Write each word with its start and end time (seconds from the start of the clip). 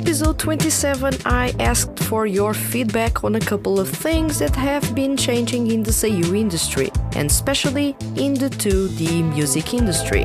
episode 0.00 0.38
27, 0.38 1.14
I 1.26 1.54
asked 1.60 1.98
for 2.04 2.26
your 2.26 2.54
feedback 2.54 3.22
on 3.22 3.34
a 3.34 3.40
couple 3.40 3.78
of 3.78 3.88
things 3.88 4.38
that 4.38 4.56
have 4.56 4.94
been 4.94 5.14
changing 5.14 5.70
in 5.70 5.82
the 5.82 5.90
Seiyu 5.90 6.38
industry, 6.38 6.90
and 7.16 7.30
especially 7.30 7.94
in 8.16 8.32
the 8.32 8.48
2D 8.48 9.34
music 9.34 9.74
industry. 9.74 10.24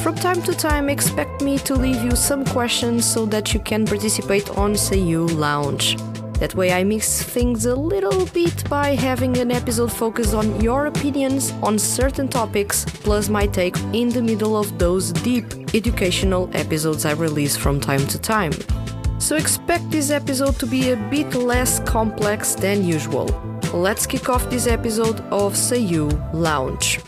From 0.00 0.16
time 0.16 0.42
to 0.42 0.52
time, 0.52 0.90
expect 0.90 1.40
me 1.40 1.56
to 1.60 1.74
leave 1.74 2.02
you 2.04 2.14
some 2.14 2.44
questions 2.44 3.06
so 3.06 3.24
that 3.26 3.54
you 3.54 3.60
can 3.60 3.86
participate 3.86 4.50
on 4.50 4.74
Seiyu 4.74 5.34
Lounge. 5.34 5.96
That 6.38 6.54
way, 6.54 6.72
I 6.72 6.84
mix 6.84 7.22
things 7.22 7.64
a 7.64 7.74
little 7.74 8.26
bit 8.26 8.68
by 8.68 8.94
having 8.94 9.38
an 9.38 9.50
episode 9.50 9.90
focused 9.90 10.34
on 10.34 10.60
your 10.60 10.86
opinions 10.86 11.52
on 11.62 11.78
certain 11.78 12.28
topics, 12.28 12.84
plus 12.84 13.30
my 13.30 13.46
take 13.46 13.78
in 13.94 14.10
the 14.10 14.22
middle 14.22 14.58
of 14.58 14.78
those 14.78 15.12
deep 15.12 15.46
educational 15.74 16.50
episodes 16.52 17.06
I 17.06 17.12
release 17.12 17.56
from 17.56 17.80
time 17.80 18.06
to 18.08 18.18
time. 18.18 18.52
So 19.26 19.34
expect 19.34 19.90
this 19.90 20.12
episode 20.12 20.56
to 20.60 20.66
be 20.66 20.92
a 20.92 20.96
bit 21.10 21.34
less 21.34 21.80
complex 21.80 22.54
than 22.54 22.84
usual. 22.84 23.26
Let's 23.74 24.06
kick 24.06 24.28
off 24.28 24.48
this 24.50 24.68
episode 24.68 25.18
of 25.32 25.54
Seiyu 25.54 26.06
Lounge. 26.32 27.00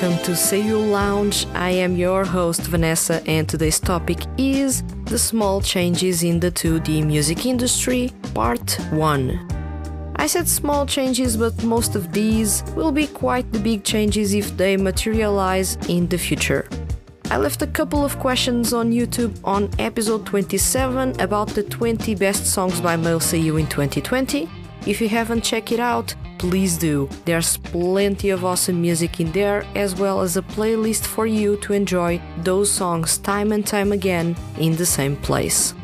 welcome 0.00 0.24
to 0.24 0.32
Seiyu 0.32 0.90
Lounge. 0.90 1.46
I 1.54 1.70
am 1.70 1.96
your 1.96 2.24
host 2.24 2.62
Vanessa, 2.62 3.20
and 3.26 3.48
today's 3.48 3.80
topic 3.80 4.18
is 4.36 4.82
the 5.08 5.18
small 5.18 5.62
changes 5.62 6.22
in 6.22 6.38
the 6.38 6.50
2D 6.50 7.02
music 7.04 7.46
industry, 7.46 8.12
part 8.34 8.78
1. 8.90 10.12
I 10.16 10.26
said 10.26 10.46
small 10.46 10.84
changes, 10.84 11.34
but 11.34 11.64
most 11.64 11.94
of 11.94 12.12
these 12.12 12.62
will 12.76 12.92
be 12.92 13.06
quite 13.06 13.50
the 13.50 13.58
big 13.58 13.84
changes 13.84 14.34
if 14.34 14.54
they 14.58 14.76
materialize 14.76 15.76
in 15.88 16.08
the 16.08 16.18
future. 16.18 16.68
I 17.30 17.38
left 17.38 17.62
a 17.62 17.66
couple 17.66 18.04
of 18.04 18.18
questions 18.18 18.74
on 18.74 18.92
YouTube 18.92 19.34
on 19.44 19.70
episode 19.78 20.26
27 20.26 21.18
about 21.20 21.48
the 21.48 21.62
20 21.62 22.14
best 22.14 22.44
songs 22.46 22.78
by 22.78 22.96
male 22.96 23.20
Seiyu 23.20 23.58
in 23.58 23.66
2020. 23.66 24.46
If 24.86 25.00
you 25.00 25.08
haven't 25.08 25.42
checked 25.42 25.72
it 25.72 25.80
out, 25.80 26.14
please 26.38 26.78
do. 26.78 27.08
There's 27.24 27.56
plenty 27.56 28.30
of 28.30 28.44
awesome 28.44 28.80
music 28.80 29.20
in 29.20 29.32
there, 29.32 29.64
as 29.74 29.94
well 29.94 30.20
as 30.20 30.36
a 30.36 30.42
playlist 30.42 31.06
for 31.06 31.26
you 31.26 31.56
to 31.58 31.72
enjoy 31.72 32.20
those 32.44 32.70
songs 32.70 33.18
time 33.18 33.52
and 33.52 33.66
time 33.66 33.92
again 33.92 34.36
in 34.58 34.76
the 34.76 34.86
same 34.86 35.16
place. 35.16 35.74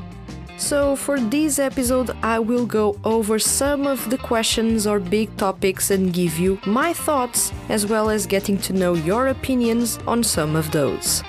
So, 0.57 0.97
for 0.97 1.19
this 1.19 1.59
episode, 1.59 2.17
I 2.23 2.39
will 2.39 2.65
go 2.65 2.97
over 3.05 3.39
some 3.39 3.87
of 3.87 4.09
the 4.09 4.19
questions 4.19 4.87
or 4.87 5.01
big 5.01 5.37
topics 5.37 5.91
and 5.91 6.13
give 6.13 6.39
you 6.39 6.61
my 6.65 6.93
thoughts, 6.93 7.53
as 7.69 7.87
well 7.87 8.09
as 8.09 8.27
getting 8.27 8.57
to 8.59 8.73
know 8.73 8.95
your 8.95 9.29
opinions 9.29 9.99
on 10.07 10.23
some 10.23 10.55
of 10.55 10.71
those. 10.71 11.23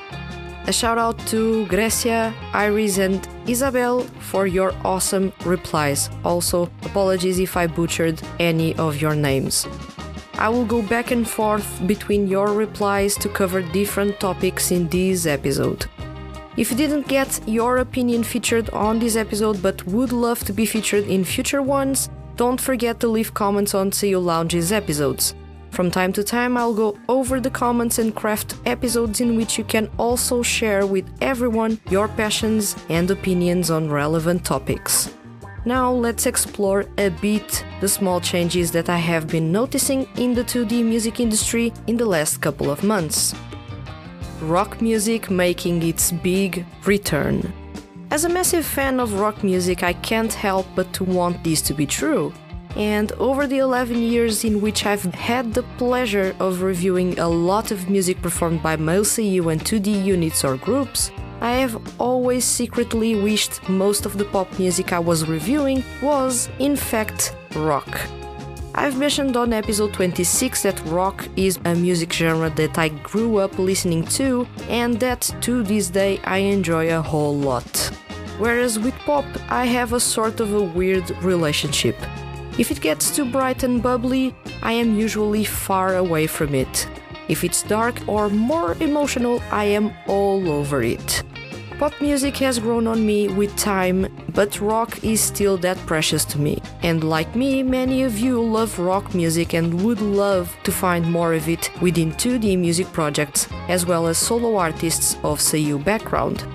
A 0.67 0.73
shout 0.73 0.97
out 0.97 1.19
to 1.27 1.67
Grecia, 1.67 2.33
Iris, 2.52 2.97
and 2.97 3.27
Isabel 3.45 3.99
for 4.19 4.47
your 4.47 4.73
awesome 4.83 5.31
replies. 5.45 6.09
Also, 6.23 6.71
apologies 6.81 7.38
if 7.38 7.55
I 7.55 7.67
butchered 7.67 8.19
any 8.39 8.75
of 8.77 8.99
your 8.99 9.13
names. 9.13 9.67
I 10.39 10.49
will 10.49 10.66
go 10.66 10.81
back 10.81 11.11
and 11.11 11.30
forth 11.30 11.86
between 11.86 12.27
your 12.27 12.52
replies 12.52 13.16
to 13.17 13.30
cover 13.30 13.61
different 13.61 14.19
topics 14.19 14.71
in 14.71 14.88
this 14.88 15.27
episode. 15.27 15.86
If 16.58 16.71
you 16.71 16.77
didn't 16.77 17.08
get 17.08 17.39
your 17.47 17.77
opinion 17.77 18.23
featured 18.23 18.71
on 18.71 18.97
this 18.97 19.16
episode 19.16 19.61
but 19.61 19.86
would 19.86 20.11
love 20.11 20.43
to 20.45 20.53
be 20.53 20.66
featured 20.66 21.05
in 21.05 21.23
future 21.23 21.61
ones, 21.61 22.09
don't 22.38 22.59
forget 22.59 22.99
to 23.02 23.08
leave 23.08 23.36
comments 23.36 23.75
on 23.75 23.91
Seiyu 23.91 24.23
Lounge's 24.23 24.71
episodes. 24.71 25.36
From 25.75 25.91
time 25.91 26.13
to 26.13 26.23
time, 26.23 26.55
I'll 26.55 26.73
go 26.73 26.97
over 27.09 27.41
the 27.41 27.49
comments 27.49 27.99
and 27.99 28.15
craft 28.15 28.55
episodes 28.65 29.19
in 29.19 29.36
which 29.36 29.58
you 29.58 29.65
can 29.65 29.89
also 29.97 30.41
share 30.41 30.87
with 30.87 31.05
everyone 31.19 31.81
your 31.89 32.08
passions 32.08 32.77
and 32.87 33.11
opinions 33.11 33.69
on 33.69 33.89
relevant 33.89 34.45
topics. 34.45 35.13
Now, 35.65 35.91
let's 35.91 36.27
explore 36.27 36.86
a 36.97 37.09
bit 37.09 37.65
the 37.81 37.89
small 37.89 38.21
changes 38.21 38.71
that 38.71 38.87
I 38.87 38.95
have 38.95 39.27
been 39.27 39.52
noticing 39.52 40.08
in 40.15 40.33
the 40.33 40.45
2D 40.45 40.81
music 40.81 41.19
industry 41.19 41.73
in 41.87 41.97
the 41.97 42.05
last 42.05 42.37
couple 42.37 42.71
of 42.71 42.81
months. 42.81 43.36
Rock 44.43 44.81
music 44.81 45.30
making 45.30 45.83
its 45.83 46.09
big 46.09 46.65
return. 46.86 47.52
As 48.11 48.23
a 48.23 48.30
massive 48.30 48.65
fan 48.65 49.02
of 49.02 49.19
rock 49.19 49.43
music, 49.43 49.83
I 49.83 49.92
can't 49.92 50.33
help 50.33 50.67
but 50.73 50.93
to 50.93 51.03
want 51.03 51.43
this 51.43 51.61
to 51.63 51.73
be 51.73 51.86
true. 51.86 52.31
And 52.75 53.11
over 53.13 53.47
the 53.47 53.59
11 53.59 54.02
years 54.02 54.43
in 54.43 54.61
which 54.61 54.86
I've 54.86 55.03
had 55.15 55.53
the 55.53 55.63
pleasure 55.77 56.36
of 56.39 56.61
reviewing 56.61 57.17
a 57.19 57.27
lot 57.27 57.71
of 57.71 57.89
music 57.89 58.21
performed 58.21 58.61
by 58.61 58.75
male 58.75 59.05
Seiyu 59.05 59.52
and 59.52 59.61
2D 59.61 60.03
units 60.03 60.43
or 60.43 60.58
groups, 60.58 61.11
I 61.41 61.53
have 61.53 61.80
always 61.99 62.43
secretly 62.43 63.21
wished 63.21 63.67
most 63.69 64.05
of 64.05 64.17
the 64.17 64.25
pop 64.25 64.59
music 64.59 64.93
I 64.93 64.99
was 64.99 65.27
reviewing 65.27 65.83
was, 66.02 66.49
in 66.59 66.75
fact, 66.75 67.36
rock. 67.55 67.99
I've 68.73 68.97
mentioned 68.97 69.37
on 69.37 69.53
episode 69.53 69.93
26 69.93 70.63
that 70.63 70.86
rock 70.87 71.27
is 71.37 71.59
a 71.63 71.73
music 71.75 72.11
genre 72.11 72.49
that 72.52 72.77
I 72.77 72.89
grew 72.89 73.37
up 73.37 73.57
listening 73.57 74.03
to 74.19 74.45
and 74.67 74.99
that 74.99 75.21
to 75.42 75.63
this 75.63 75.89
day 75.89 76.19
I 76.25 76.39
enjoy 76.39 76.93
a 76.93 77.02
whole 77.02 77.37
lot. 77.37 77.65
Whereas 78.37 78.77
with 78.77 78.93
pop, 79.05 79.25
I 79.49 79.65
have 79.65 79.93
a 79.93 79.99
sort 79.99 80.42
of 80.42 80.53
a 80.53 80.61
weird 80.61 81.09
relationship. 81.23 81.95
If 82.58 82.71
it 82.71 82.80
gets 82.80 83.14
too 83.14 83.26
bright 83.26 83.64
and 83.64 83.83
bubbly, 83.83 84.33
I 84.64 84.71
am 84.71 84.98
usually 84.98 85.43
far 85.43 85.98
away 85.98 86.26
from 86.26 86.55
it. 86.55 86.88
If 87.27 87.43
it's 87.43 87.64
dark 87.64 87.95
or 88.08 88.30
more 88.30 88.76
emotional, 88.80 89.42
I 89.52 89.66
am 89.66 89.92
all 90.08 90.49
over 90.49 90.82
it. 90.82 91.23
Pop 91.80 91.92
music 91.99 92.38
has 92.38 92.58
grown 92.58 92.88
on 92.88 93.05
me 93.05 93.27
with 93.27 93.54
time, 93.58 94.08
but 94.33 94.61
rock 94.61 95.04
is 95.04 95.20
still 95.20 95.58
that 95.58 95.77
precious 95.86 96.23
to 96.26 96.39
me. 96.39 96.61
And 96.82 97.04
like 97.04 97.36
me, 97.36 97.61
many 97.61 98.04
of 98.04 98.17
you 98.17 98.42
love 98.42 98.80
rock 98.80 99.14
music 99.14 99.54
and 99.54 99.83
would 99.83 99.99
love 99.99 100.55
to 100.64 100.72
find 100.72 101.11
more 101.11 101.33
of 101.33 101.49
it 101.49 101.70
within 101.82 102.14
2D 102.14 102.58
music 102.58 102.87
projects, 102.93 103.49
as 103.67 103.86
well 103.86 104.08
as 104.08 104.17
solo 104.17 104.55
artists 104.55 105.16
of 105.23 105.39
Seiyu 105.39 105.83
background. 105.83 106.45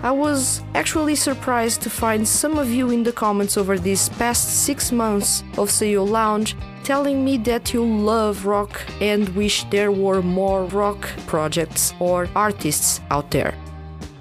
I 0.00 0.12
was 0.12 0.62
actually 0.74 1.16
surprised 1.16 1.82
to 1.82 1.90
find 1.90 2.26
some 2.26 2.56
of 2.56 2.70
you 2.70 2.90
in 2.90 3.02
the 3.02 3.12
comments 3.12 3.56
over 3.56 3.76
these 3.76 4.08
past 4.10 4.64
six 4.64 4.92
months 4.92 5.42
of 5.56 5.70
Seiyu 5.70 6.08
Lounge 6.08 6.54
telling 6.84 7.24
me 7.24 7.36
that 7.38 7.74
you 7.74 7.84
love 7.84 8.46
rock 8.46 8.80
and 9.00 9.28
wish 9.30 9.64
there 9.64 9.90
were 9.90 10.22
more 10.22 10.64
rock 10.66 11.08
projects 11.26 11.94
or 11.98 12.28
artists 12.36 13.00
out 13.10 13.32
there. 13.32 13.54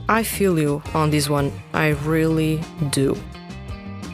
I 0.10 0.24
feel 0.24 0.58
you 0.58 0.82
on 0.96 1.12
this 1.12 1.30
one, 1.30 1.52
I 1.74 1.90
really 2.06 2.60
do. 2.90 3.16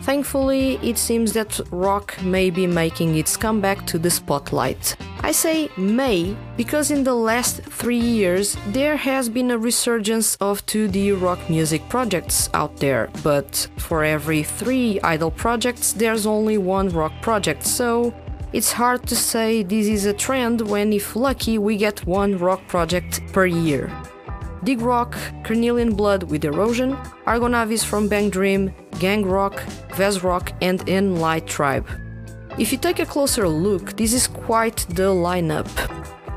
Thankfully, 0.02 0.80
it 0.84 0.98
seems 0.98 1.32
that 1.32 1.62
rock 1.72 2.22
may 2.22 2.50
be 2.50 2.68
making 2.68 3.16
its 3.16 3.38
comeback 3.38 3.88
to 3.88 3.98
the 3.98 4.10
spotlight. 4.12 4.98
I 5.26 5.32
say 5.32 5.70
may 5.78 6.36
because 6.58 6.92
in 6.92 7.06
the 7.06 7.16
last 7.16 7.62
three 7.64 8.06
years 8.20 8.58
there 8.68 8.98
has 8.98 9.30
been 9.30 9.52
a 9.52 9.58
resurgence 9.58 10.36
of 10.42 10.66
2D 10.66 11.22
rock 11.22 11.40
music 11.50 11.88
projects 11.88 12.50
out 12.54 12.76
there, 12.78 13.10
but 13.24 13.70
for 13.78 14.04
every 14.04 14.44
three 14.44 15.00
idol 15.00 15.32
projects 15.32 15.94
there's 15.94 16.26
only 16.26 16.58
one 16.58 16.90
rock 16.90 17.14
project, 17.22 17.64
so 17.64 18.14
it's 18.52 18.74
hard 18.74 19.08
to 19.08 19.16
say 19.16 19.64
this 19.64 19.88
is 19.88 20.06
a 20.06 20.14
trend 20.14 20.60
when, 20.70 20.92
if 20.92 21.16
lucky, 21.16 21.58
we 21.58 21.78
get 21.78 22.06
one 22.06 22.38
rock 22.38 22.68
project 22.68 23.22
per 23.32 23.46
year. 23.46 23.90
Dig 24.66 24.82
Rock, 24.82 25.18
Carnelian 25.44 25.96
Blood 25.96 26.24
with 26.24 26.46
Erosion, 26.46 26.96
Argonavis 27.26 27.84
from 27.84 28.08
Bang 28.08 28.30
Dream, 28.30 28.74
Gang 29.00 29.26
Rock, 29.26 29.60
Vez 29.96 30.24
Rock, 30.24 30.52
and 30.62 30.86
Enlight 30.86 31.48
Tribe. 31.48 31.88
If 32.60 32.72
you 32.72 32.78
take 32.78 33.00
a 33.00 33.06
closer 33.06 33.48
look, 33.48 33.98
this 33.98 34.14
is 34.14 34.28
quite 34.28 34.86
the 34.90 35.10
lineup. 35.10 35.68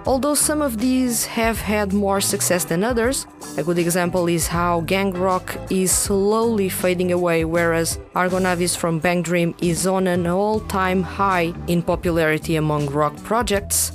Although 0.07 0.35
some 0.35 0.63
of 0.63 0.79
these 0.79 1.27
have 1.27 1.61
had 1.61 1.93
more 1.93 2.23
success 2.23 2.65
than 2.65 2.83
others, 2.83 3.27
a 3.59 3.63
good 3.63 3.79
example 3.79 4.27
is 4.27 4.47
how 4.47 4.81
Gang 4.81 5.11
Rock 5.13 5.59
is 5.69 5.93
slowly 5.93 6.71
fading 6.71 7.13
away, 7.13 7.45
whereas 7.45 7.99
Argonavis 8.15 8.75
from 8.75 8.99
Bang 8.99 9.21
Dream 9.21 9.55
is 9.61 9.87
on 9.87 10.07
an 10.07 10.27
all 10.27 10.61
time 10.61 11.03
high 11.03 11.53
in 11.67 11.83
popularity 11.83 12.57
among 12.57 12.87
rock 12.87 13.15
projects. 13.23 13.93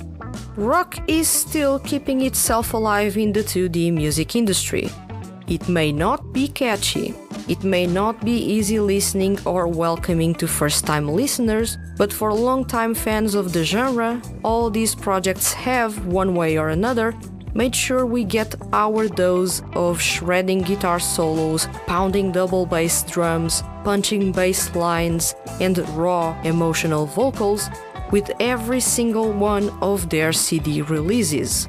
Rock 0.54 0.98
is 1.08 1.26
still 1.26 1.80
keeping 1.80 2.20
itself 2.20 2.72
alive 2.72 3.16
in 3.16 3.32
the 3.32 3.42
2D 3.42 3.92
music 3.92 4.36
industry. 4.36 4.90
It 5.52 5.68
may 5.68 5.92
not 5.92 6.32
be 6.32 6.48
catchy, 6.48 7.14
it 7.46 7.62
may 7.62 7.86
not 7.86 8.24
be 8.24 8.32
easy 8.32 8.80
listening 8.80 9.38
or 9.44 9.68
welcoming 9.68 10.34
to 10.36 10.48
first 10.48 10.86
time 10.86 11.06
listeners, 11.06 11.76
but 11.98 12.10
for 12.10 12.32
long 12.32 12.64
time 12.64 12.94
fans 12.94 13.34
of 13.34 13.52
the 13.52 13.62
genre, 13.62 14.22
all 14.44 14.70
these 14.70 14.94
projects 14.94 15.52
have, 15.52 16.06
one 16.06 16.34
way 16.34 16.56
or 16.56 16.70
another, 16.70 17.14
made 17.52 17.76
sure 17.76 18.06
we 18.06 18.24
get 18.24 18.54
our 18.72 19.08
dose 19.08 19.60
of 19.74 20.00
shredding 20.00 20.62
guitar 20.62 20.98
solos, 20.98 21.68
pounding 21.86 22.32
double 22.32 22.64
bass 22.64 23.02
drums, 23.02 23.62
punching 23.84 24.32
bass 24.32 24.74
lines, 24.74 25.34
and 25.60 25.86
raw 25.90 26.34
emotional 26.44 27.04
vocals 27.04 27.68
with 28.10 28.30
every 28.40 28.80
single 28.80 29.30
one 29.30 29.68
of 29.82 30.08
their 30.08 30.32
CD 30.32 30.80
releases. 30.80 31.68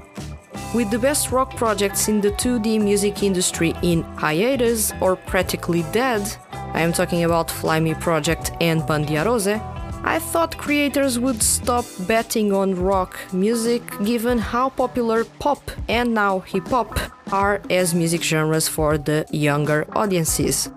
With 0.74 0.90
the 0.90 0.98
best 0.98 1.32
rock 1.32 1.56
projects 1.56 2.08
in 2.08 2.20
the 2.20 2.32
2D 2.32 2.82
music 2.82 3.22
industry 3.22 3.76
in 3.84 4.02
hiatus 4.18 4.92
or 5.02 5.16
practically 5.16 5.84
dead, 5.92 6.24
I 6.52 6.82
am 6.82 6.92
talking 6.92 7.26
about 7.26 7.52
Fly 7.52 7.80
Me 7.80 7.94
Project 7.94 8.52
and 8.60 8.84
Band 8.88 9.08
Yarouze, 9.08 9.62
I 10.04 10.18
thought 10.18 10.58
creators 10.58 11.20
would 11.20 11.44
stop 11.44 11.86
betting 12.08 12.52
on 12.54 12.74
rock 12.74 13.20
music 13.32 13.84
given 14.04 14.40
how 14.40 14.70
popular 14.70 15.26
pop 15.38 15.62
and 15.88 16.12
now 16.12 16.40
hip 16.40 16.68
hop 16.68 17.00
are 17.32 17.62
as 17.70 17.94
music 17.94 18.24
genres 18.24 18.68
for 18.68 18.98
the 18.98 19.28
younger 19.30 19.86
audiences. 19.96 20.70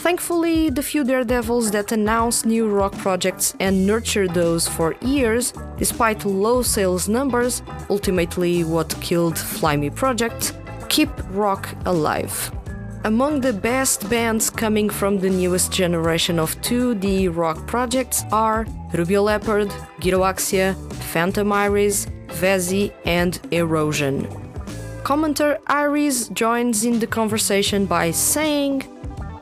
Thankfully, 0.00 0.70
the 0.70 0.82
few 0.82 1.04
daredevils 1.04 1.70
that 1.72 1.92
announced 1.92 2.46
new 2.46 2.66
rock 2.68 2.96
projects 2.96 3.54
and 3.60 3.86
nurtured 3.86 4.32
those 4.32 4.66
for 4.66 4.94
years, 5.02 5.52
despite 5.76 6.24
low 6.24 6.62
sales 6.62 7.06
numbers, 7.06 7.62
ultimately 7.90 8.64
what 8.64 8.98
killed 9.02 9.38
Fly 9.38 9.76
Me 9.76 9.90
Project, 9.90 10.54
keep 10.88 11.10
rock 11.32 11.68
alive. 11.84 12.50
Among 13.04 13.42
the 13.42 13.52
best 13.52 14.08
bands 14.08 14.48
coming 14.48 14.88
from 14.88 15.18
the 15.18 15.28
newest 15.28 15.70
generation 15.70 16.38
of 16.38 16.58
2D 16.62 17.36
rock 17.36 17.66
projects 17.66 18.24
are 18.32 18.66
Rubio 18.94 19.22
Leopard, 19.22 19.68
Gyroaxia, 20.00 20.74
Fantôme 21.12 21.52
Iris, 21.52 22.06
Vezi, 22.40 22.90
and 23.04 23.38
Erosion. 23.50 24.26
Commenter 25.02 25.58
Iris 25.66 26.28
joins 26.28 26.84
in 26.84 27.00
the 27.00 27.06
conversation 27.06 27.84
by 27.84 28.10
saying, 28.10 28.82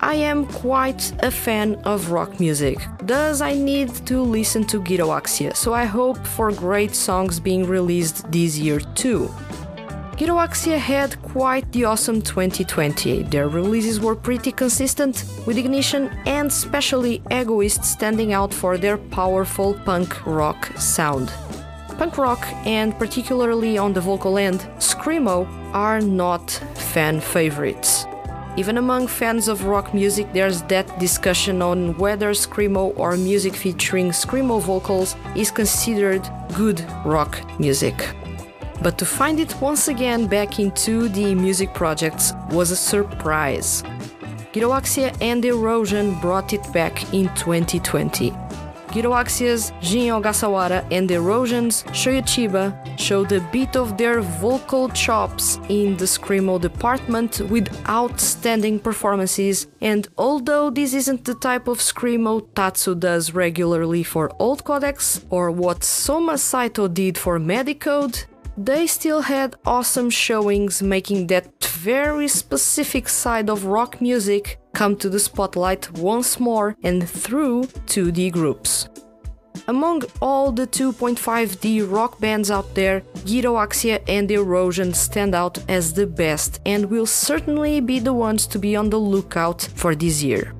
I 0.00 0.14
am 0.14 0.46
quite 0.46 1.12
a 1.24 1.30
fan 1.30 1.74
of 1.84 2.12
rock 2.12 2.38
music, 2.38 2.78
thus 3.02 3.40
I 3.40 3.54
need 3.54 3.92
to 4.06 4.22
listen 4.22 4.64
to 4.66 4.80
Gyroaxia, 4.80 5.56
so 5.56 5.74
I 5.74 5.86
hope 5.86 6.24
for 6.24 6.52
great 6.52 6.94
songs 6.94 7.40
being 7.40 7.66
released 7.66 8.30
this 8.30 8.56
year 8.56 8.78
too. 8.78 9.28
Gyroaxia 10.16 10.78
had 10.78 11.20
quite 11.22 11.70
the 11.72 11.84
awesome 11.84 12.22
2020. 12.22 13.24
Their 13.24 13.48
releases 13.48 13.98
were 13.98 14.14
pretty 14.14 14.52
consistent, 14.52 15.24
with 15.46 15.58
Ignition 15.58 16.10
and 16.26 16.46
especially 16.46 17.20
Egoist 17.32 17.84
standing 17.84 18.32
out 18.32 18.54
for 18.54 18.78
their 18.78 18.98
powerful 18.98 19.74
punk 19.84 20.24
rock 20.26 20.66
sound. 20.76 21.32
Punk 21.98 22.18
rock, 22.18 22.46
and 22.64 22.96
particularly 23.00 23.76
on 23.76 23.92
the 23.92 24.00
vocal 24.00 24.38
end, 24.38 24.60
Screamo, 24.78 25.44
are 25.74 26.00
not 26.00 26.52
fan 26.76 27.20
favorites. 27.20 28.07
Even 28.58 28.76
among 28.76 29.06
fans 29.06 29.46
of 29.46 29.66
rock 29.66 29.94
music, 29.94 30.32
there's 30.32 30.62
that 30.62 30.98
discussion 30.98 31.62
on 31.62 31.96
whether 31.96 32.30
Screamo 32.30 32.92
or 32.98 33.16
music 33.16 33.54
featuring 33.54 34.10
Screamo 34.10 34.60
vocals 34.60 35.14
is 35.36 35.52
considered 35.52 36.28
good 36.54 36.84
rock 37.04 37.38
music. 37.60 37.94
But 38.82 38.98
to 38.98 39.06
find 39.06 39.38
it 39.38 39.54
once 39.60 39.86
again 39.86 40.26
back 40.26 40.58
into 40.58 41.08
the 41.08 41.36
music 41.36 41.72
projects 41.72 42.32
was 42.50 42.72
a 42.72 42.76
surprise. 42.76 43.84
Gyroaxia 44.52 45.16
and 45.20 45.44
Erosion 45.44 46.18
brought 46.20 46.52
it 46.52 46.72
back 46.72 47.14
in 47.14 47.32
2020. 47.36 48.34
Gyroaxia's 48.98 49.72
Jin 49.80 50.10
Ogasawara 50.12 50.84
and 50.90 51.08
Erosion's 51.08 51.84
Shoya 51.98 52.22
Chiba 52.22 52.74
show 52.98 53.24
the 53.24 53.40
beat 53.52 53.76
of 53.76 53.96
their 53.96 54.20
vocal 54.20 54.88
chops 54.88 55.60
in 55.68 55.96
the 55.96 56.04
Screamo 56.04 56.60
department 56.60 57.40
with 57.48 57.68
outstanding 57.88 58.80
performances, 58.80 59.68
and 59.80 60.08
although 60.18 60.68
this 60.68 60.94
isn't 60.94 61.24
the 61.24 61.34
type 61.36 61.68
of 61.68 61.78
Screamo 61.78 62.44
Tatsu 62.56 62.96
does 62.96 63.34
regularly 63.34 64.02
for 64.02 64.32
old 64.40 64.64
Codex 64.64 65.24
or 65.30 65.52
what 65.52 65.84
Soma 65.84 66.36
Saito 66.36 66.88
did 66.88 67.16
for 67.16 67.38
Medicode, 67.38 68.24
they 68.58 68.88
still 68.88 69.22
had 69.22 69.54
awesome 69.64 70.10
showings 70.10 70.82
making 70.82 71.28
that 71.28 71.64
very 71.64 72.26
specific 72.26 73.08
side 73.08 73.48
of 73.48 73.66
rock 73.66 74.00
music 74.00 74.58
come 74.74 74.96
to 74.96 75.08
the 75.08 75.20
spotlight 75.20 75.92
once 75.92 76.40
more 76.40 76.76
and 76.82 77.08
through 77.08 77.62
2D 77.86 78.32
groups. 78.32 78.88
Among 79.68 80.02
all 80.20 80.50
the 80.50 80.66
2.5D 80.66 81.88
rock 81.88 82.18
bands 82.18 82.50
out 82.50 82.74
there, 82.74 83.02
Gyroaxia 83.26 84.02
and 84.08 84.28
Erosion 84.30 84.92
stand 84.92 85.34
out 85.36 85.58
as 85.68 85.92
the 85.92 86.06
best 86.06 86.60
and 86.66 86.86
will 86.86 87.06
certainly 87.06 87.80
be 87.80 88.00
the 88.00 88.12
ones 88.12 88.46
to 88.48 88.58
be 88.58 88.74
on 88.74 88.90
the 88.90 88.98
lookout 88.98 89.68
for 89.76 89.94
this 89.94 90.22
year. 90.22 90.52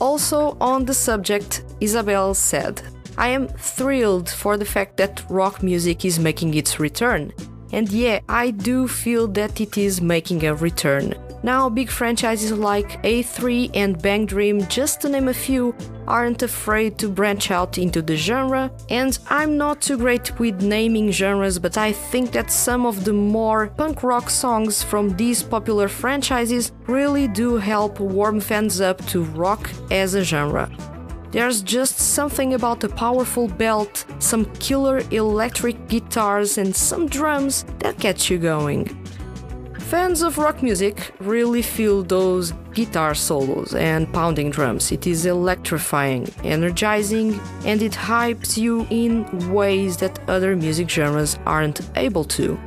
Also, 0.00 0.56
on 0.60 0.86
the 0.86 0.94
subject, 0.94 1.62
Isabel 1.80 2.34
said, 2.34 2.82
I 3.16 3.28
am 3.28 3.48
thrilled 3.48 4.28
for 4.28 4.56
the 4.56 4.64
fact 4.64 4.96
that 4.96 5.24
rock 5.28 5.62
music 5.62 6.04
is 6.04 6.18
making 6.18 6.54
its 6.54 6.80
return. 6.80 7.32
And 7.72 7.90
yeah, 7.90 8.20
I 8.28 8.50
do 8.50 8.86
feel 8.86 9.26
that 9.28 9.60
it 9.60 9.78
is 9.78 10.00
making 10.00 10.44
a 10.44 10.54
return. 10.54 11.14
Now, 11.44 11.68
big 11.68 11.90
franchises 11.90 12.52
like 12.52 13.02
A3 13.02 13.70
and 13.74 14.00
Bang 14.00 14.26
Dream, 14.26 14.64
just 14.68 15.00
to 15.00 15.08
name 15.08 15.26
a 15.26 15.34
few, 15.34 15.74
aren't 16.06 16.42
afraid 16.42 16.98
to 16.98 17.08
branch 17.08 17.50
out 17.50 17.78
into 17.78 18.00
the 18.00 18.14
genre, 18.14 18.70
and 18.88 19.18
I'm 19.28 19.56
not 19.56 19.80
too 19.80 19.98
great 19.98 20.38
with 20.38 20.62
naming 20.62 21.10
genres, 21.10 21.58
but 21.58 21.76
I 21.76 21.90
think 21.90 22.30
that 22.32 22.52
some 22.52 22.86
of 22.86 23.04
the 23.04 23.12
more 23.12 23.68
punk 23.68 24.04
rock 24.04 24.30
songs 24.30 24.84
from 24.84 25.16
these 25.16 25.42
popular 25.42 25.88
franchises 25.88 26.70
really 26.86 27.26
do 27.26 27.56
help 27.56 27.98
warm 27.98 28.38
fans 28.38 28.80
up 28.80 29.04
to 29.06 29.24
rock 29.24 29.68
as 29.90 30.14
a 30.14 30.22
genre. 30.22 30.70
There's 31.32 31.62
just 31.62 31.96
something 31.98 32.52
about 32.52 32.84
a 32.84 32.90
powerful 32.90 33.48
belt, 33.48 34.04
some 34.18 34.44
killer 34.56 35.02
electric 35.10 35.88
guitars, 35.88 36.58
and 36.58 36.76
some 36.76 37.08
drums 37.08 37.64
that 37.78 37.98
gets 37.98 38.28
you 38.28 38.36
going. 38.36 38.84
Fans 39.78 40.20
of 40.20 40.36
rock 40.36 40.62
music 40.62 41.12
really 41.20 41.62
feel 41.62 42.02
those 42.02 42.52
guitar 42.74 43.14
solos 43.14 43.74
and 43.74 44.12
pounding 44.12 44.50
drums. 44.50 44.92
It 44.92 45.06
is 45.06 45.24
electrifying, 45.24 46.28
energizing, 46.44 47.40
and 47.64 47.80
it 47.80 47.92
hypes 47.92 48.58
you 48.58 48.86
in 48.90 49.24
ways 49.50 49.96
that 49.98 50.18
other 50.28 50.54
music 50.54 50.90
genres 50.90 51.38
aren't 51.46 51.80
able 51.96 52.24
to. 52.24 52.58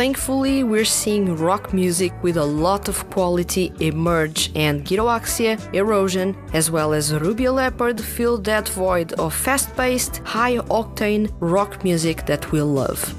Thankfully, 0.00 0.64
we're 0.64 0.86
seeing 0.86 1.36
rock 1.36 1.74
music 1.74 2.14
with 2.22 2.38
a 2.38 2.44
lot 2.66 2.88
of 2.88 3.10
quality 3.10 3.70
emerge, 3.80 4.50
and 4.54 4.82
Gyroaxia, 4.82 5.58
Erosion, 5.74 6.34
as 6.54 6.70
well 6.70 6.94
as 6.94 7.12
Ruby 7.12 7.50
Leopard 7.50 8.00
fill 8.00 8.38
that 8.38 8.66
void 8.70 9.12
of 9.20 9.34
fast 9.34 9.76
paced, 9.76 10.22
high 10.24 10.56
octane 10.56 11.30
rock 11.40 11.84
music 11.84 12.24
that 12.24 12.50
we 12.50 12.62
love. 12.62 13.14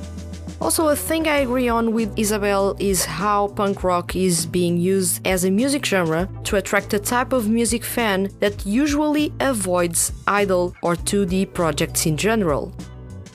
Also, 0.59 0.88
a 0.88 0.95
thing 0.95 1.27
I 1.27 1.41
agree 1.41 1.69
on 1.69 1.93
with 1.93 2.17
Isabel 2.17 2.75
is 2.79 3.05
how 3.05 3.50
punk 3.50 3.83
rock 3.83 4.15
is 4.15 4.47
being 4.47 4.77
used 4.77 5.27
as 5.27 5.43
a 5.43 5.51
music 5.51 5.85
genre 5.85 6.27
to 6.45 6.55
attract 6.55 6.95
a 6.95 7.00
type 7.00 7.31
of 7.31 7.47
music 7.47 7.83
fan 7.83 8.31
that 8.39 8.65
usually 8.65 9.31
avoids 9.39 10.13
idol 10.25 10.75
or 10.81 10.95
2D 10.95 11.53
projects 11.53 12.07
in 12.07 12.17
general. 12.17 12.73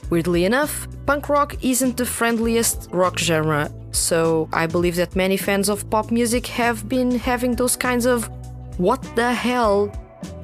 Weirdly 0.08 0.44
enough, 0.44 0.86
punk 1.04 1.28
rock 1.28 1.56
isn't 1.64 1.96
the 1.96 2.06
friendliest 2.06 2.88
rock 2.92 3.18
genre, 3.18 3.70
so 3.90 4.48
I 4.52 4.66
believe 4.66 4.94
that 4.96 5.16
many 5.16 5.36
fans 5.36 5.68
of 5.68 5.88
pop 5.90 6.12
music 6.12 6.46
have 6.46 6.88
been 6.88 7.18
having 7.18 7.56
those 7.56 7.74
kinds 7.76 8.06
of 8.06 8.30
what 8.78 9.02
the 9.16 9.32
hell 9.32 9.90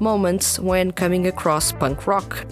moments 0.00 0.59
when 0.59 0.90
coming 0.90 1.28
across 1.28 1.71
punk 1.71 2.09
rock. 2.09 2.45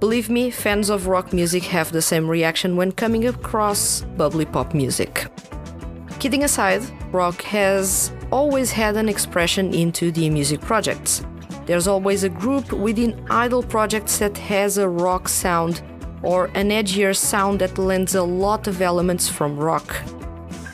Believe 0.00 0.28
me, 0.28 0.50
fans 0.50 0.90
of 0.90 1.06
rock 1.06 1.32
music 1.32 1.62
have 1.64 1.92
the 1.92 2.02
same 2.02 2.28
reaction 2.28 2.74
when 2.74 2.90
coming 2.90 3.28
across 3.28 4.02
bubbly 4.16 4.44
pop 4.44 4.74
music. 4.74 5.26
Kidding 6.18 6.42
aside, 6.42 6.82
rock 7.12 7.42
has 7.42 8.12
always 8.32 8.72
had 8.72 8.96
an 8.96 9.08
expression 9.08 9.72
into 9.72 10.10
the 10.10 10.28
music 10.28 10.60
projects. 10.60 11.24
There's 11.64 11.86
always 11.86 12.24
a 12.24 12.28
group 12.28 12.72
within 12.72 13.24
idol 13.30 13.62
projects 13.62 14.18
that 14.18 14.36
has 14.36 14.78
a 14.78 14.88
rock 14.88 15.28
sound 15.28 15.82
or 16.24 16.46
an 16.54 16.70
edgier 16.70 17.14
sound 17.14 17.60
that 17.60 17.78
lends 17.78 18.14
a 18.14 18.22
lot 18.22 18.66
of 18.66 18.82
elements 18.82 19.28
from 19.28 19.56
rock. 19.56 19.94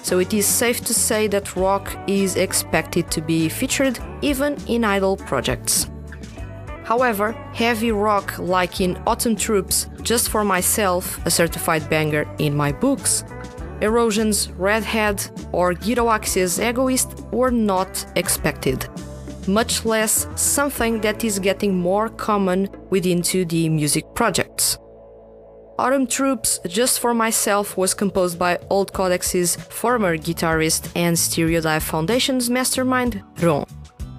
So 0.02 0.18
it 0.18 0.32
is 0.32 0.46
safe 0.46 0.80
to 0.86 0.94
say 0.94 1.26
that 1.28 1.56
rock 1.56 1.96
is 2.06 2.36
expected 2.36 3.10
to 3.10 3.20
be 3.20 3.48
featured 3.48 3.98
even 4.22 4.56
in 4.66 4.84
idol 4.84 5.16
projects. 5.16 5.90
However, 6.84 7.32
heavy 7.52 7.92
rock, 7.92 8.36
like 8.38 8.80
in 8.80 9.00
Autumn 9.06 9.36
Troupe's, 9.36 9.88
Just 10.02 10.28
for 10.28 10.44
Myself, 10.44 11.24
a 11.24 11.30
certified 11.30 11.88
banger 11.88 12.26
in 12.38 12.56
my 12.56 12.72
books, 12.72 13.22
Erosion's 13.80 14.50
Redhead, 14.52 15.30
or 15.52 15.72
Gyroaxia's 15.72 16.58
Egoist 16.58 17.20
were 17.32 17.52
not 17.52 18.04
expected, 18.16 18.88
much 19.46 19.84
less 19.84 20.26
something 20.34 21.00
that 21.02 21.22
is 21.22 21.38
getting 21.38 21.78
more 21.78 22.08
common 22.08 22.68
within 22.90 23.22
2D 23.22 23.70
music 23.70 24.04
projects. 24.14 24.76
Autumn 25.80 26.06
Troupe's 26.06 26.60
Just 26.68 27.00
for 27.00 27.14
Myself 27.14 27.74
was 27.74 27.94
composed 27.94 28.38
by 28.38 28.58
Old 28.68 28.92
Codex's 28.92 29.56
former 29.56 30.18
guitarist 30.18 30.90
and 30.94 31.16
Stereodive 31.16 31.80
Foundation's 31.80 32.50
mastermind, 32.50 33.22
Ron. 33.40 33.64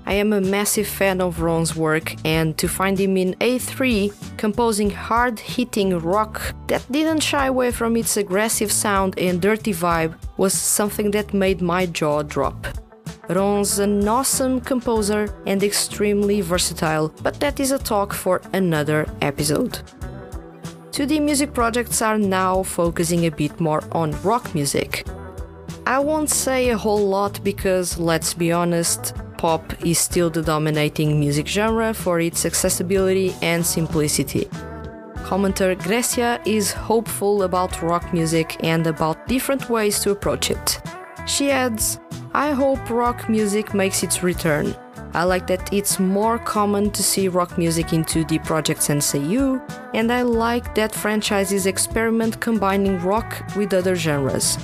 I 0.08 0.14
am 0.14 0.34
a 0.34 0.42
massive 0.42 0.88
fan 0.88 1.22
of 1.22 1.40
Ron's 1.40 1.76
work, 1.76 2.16
and 2.26 2.58
to 2.58 2.68
find 2.68 2.98
him 2.98 3.16
in 3.16 3.36
A3 3.36 4.12
composing 4.38 4.90
hard 4.90 5.40
hitting 5.40 6.00
rock 6.00 6.42
that 6.66 6.84
didn't 6.92 7.22
shy 7.22 7.46
away 7.46 7.70
from 7.70 7.96
its 7.96 8.18
aggressive 8.18 8.72
sound 8.72 9.20
and 9.20 9.40
dirty 9.40 9.72
vibe 9.72 10.16
was 10.38 10.56
something 10.56 11.12
that 11.12 11.32
made 11.32 11.62
my 11.62 11.86
jaw 11.86 12.24
drop. 12.24 12.66
Ron's 13.30 13.78
an 13.78 14.08
awesome 14.08 14.62
composer 14.62 15.32
and 15.46 15.62
extremely 15.62 16.42
versatile, 16.42 17.10
but 17.22 17.40
that 17.40 17.60
is 17.60 17.72
a 17.72 17.78
talk 17.78 18.14
for 18.14 18.42
another 18.52 19.06
episode. 19.22 19.80
2D 20.92 21.22
music 21.22 21.54
projects 21.54 22.02
are 22.02 22.18
now 22.18 22.64
focusing 22.64 23.26
a 23.26 23.32
bit 23.32 23.58
more 23.62 23.82
on 23.94 24.12
rock 24.24 24.54
music. 24.54 25.08
I 25.86 26.00
won't 26.00 26.30
say 26.30 26.70
a 26.70 26.78
whole 26.78 27.08
lot 27.08 27.42
because, 27.46 27.98
let's 27.98 28.34
be 28.34 28.52
honest, 28.52 29.16
pop 29.38 29.64
is 29.86 30.00
still 30.00 30.30
the 30.30 30.42
dominating 30.42 31.18
music 31.18 31.48
genre 31.48 31.94
for 31.94 32.20
its 32.20 32.46
accessibility 32.46 33.34
and 33.42 33.66
simplicity. 33.66 34.50
Commenter 35.24 35.82
Grecia 35.82 36.42
is 36.46 36.74
hopeful 36.74 37.44
about 37.44 37.82
rock 37.82 38.12
music 38.12 38.58
and 38.62 38.86
about 38.86 39.28
different 39.30 39.70
ways 39.70 39.98
to 40.02 40.12
approach 40.12 40.52
it. 40.52 40.82
She 41.26 41.52
adds, 41.52 42.02
I 42.34 42.52
hope 42.52 42.90
rock 42.90 43.30
music 43.30 43.74
makes 43.74 44.04
its 44.04 44.24
return. 44.24 44.76
I 45.14 45.24
like 45.24 45.48
that 45.48 45.74
it's 45.74 46.00
more 46.00 46.40
common 46.40 46.92
to 46.92 47.04
see 47.04 47.28
rock 47.28 47.58
music 47.58 47.92
in 47.92 48.06
2D 48.06 48.46
projects 48.46 48.90
and 48.90 49.02
Seiyu, 49.02 49.62
and 49.94 50.12
I 50.12 50.22
like 50.22 50.74
that 50.76 50.96
franchises 50.96 51.66
experiment 51.66 52.40
combining 52.40 52.98
rock 53.00 53.44
with 53.56 53.74
other 53.74 53.96
genres. 53.96 54.58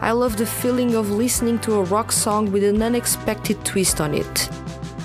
I 0.00 0.12
love 0.12 0.38
the 0.38 0.46
feeling 0.46 0.94
of 0.94 1.10
listening 1.10 1.58
to 1.60 1.74
a 1.74 1.82
rock 1.82 2.12
song 2.12 2.50
with 2.50 2.64
an 2.64 2.80
unexpected 2.80 3.62
twist 3.66 4.00
on 4.00 4.14
it. 4.14 4.48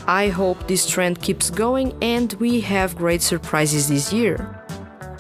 I 0.08 0.30
hope 0.30 0.68
this 0.68 0.88
trend 0.90 1.22
keeps 1.22 1.50
going 1.50 1.94
and 2.02 2.32
we 2.34 2.62
have 2.62 2.96
great 2.96 3.22
surprises 3.22 3.90
this 3.90 4.14
year. 4.14 4.64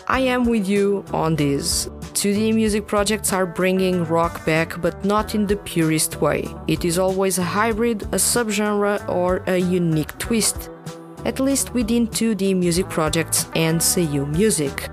I 0.07 0.21
am 0.21 0.45
with 0.45 0.67
you 0.67 1.03
on 1.11 1.35
this. 1.35 1.89
2D 2.15 2.55
music 2.55 2.87
projects 2.87 3.33
are 3.33 3.45
bringing 3.45 4.05
rock 4.05 4.45
back, 4.45 4.79
but 4.79 5.03
not 5.03 5.35
in 5.35 5.45
the 5.45 5.57
purest 5.57 6.21
way. 6.21 6.47
It 6.65 6.85
is 6.85 6.97
always 6.97 7.37
a 7.37 7.43
hybrid, 7.43 8.03
a 8.03 8.17
subgenre, 8.17 9.05
or 9.09 9.43
a 9.47 9.57
unique 9.57 10.17
twist, 10.17 10.69
at 11.25 11.41
least 11.41 11.73
within 11.73 12.07
2D 12.07 12.55
music 12.55 12.87
projects 12.87 13.47
and 13.53 13.81
Seiyu 13.81 14.25
music. 14.29 14.87